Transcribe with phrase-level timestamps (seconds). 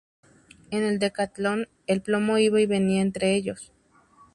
[0.71, 3.71] En el decatlón, el plomo iba y venía entre ellos.